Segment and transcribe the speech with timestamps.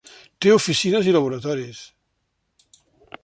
[0.45, 1.83] Té oficines i laboratoris.